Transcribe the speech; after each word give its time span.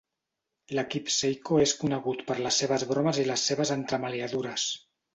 L"equip 0.75 1.11
Saeco 1.17 1.59
és 1.67 1.75
conegut 1.83 2.25
per 2.31 2.39
les 2.49 2.59
seves 2.65 2.89
bromes 2.95 3.23
i 3.25 3.29
les 3.31 3.49
seves 3.53 3.77
entremaliadures. 3.81 4.71